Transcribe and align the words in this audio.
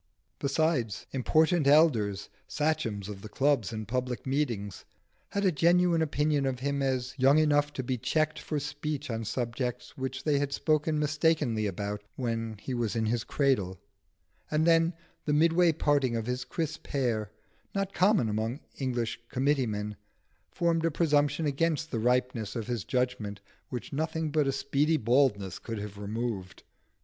Besides, 0.39 1.05
important 1.11 1.67
elders, 1.67 2.29
sachems 2.47 3.07
of 3.07 3.21
the 3.21 3.29
clubs 3.29 3.71
and 3.71 3.87
public 3.87 4.25
meetings, 4.25 4.83
had 5.29 5.45
a 5.45 5.51
genuine 5.51 6.01
opinion 6.01 6.47
of 6.47 6.59
him 6.61 6.81
as 6.81 7.13
young 7.19 7.37
enough 7.37 7.71
to 7.73 7.83
be 7.83 7.99
checked 7.99 8.39
for 8.39 8.59
speech 8.59 9.11
on 9.11 9.25
subjects 9.25 9.95
which 9.99 10.23
they 10.23 10.39
had 10.39 10.53
spoken 10.53 10.97
mistakenly 10.97 11.67
about 11.67 12.01
when 12.15 12.57
he 12.57 12.73
was 12.73 12.95
in 12.95 13.05
his 13.05 13.23
cradle; 13.23 13.79
and 14.49 14.65
then, 14.65 14.95
the 15.25 15.33
midway 15.33 15.71
parting 15.71 16.15
of 16.15 16.25
his 16.25 16.45
crisp 16.45 16.87
hair, 16.87 17.29
not 17.75 17.93
common 17.93 18.27
among 18.27 18.59
English 18.79 19.19
committee 19.29 19.67
men, 19.67 19.95
formed 20.51 20.83
a 20.83 20.89
presumption 20.89 21.45
against 21.45 21.91
the 21.91 21.99
ripeness 21.99 22.55
of 22.55 22.65
his 22.65 22.83
judgment 22.83 23.39
which 23.69 23.93
nothing 23.93 24.31
but 24.31 24.47
a 24.47 24.51
speedy 24.51 24.97
baldness 24.97 25.59
could 25.59 25.77
have 25.77 25.99
removed. 25.99 26.63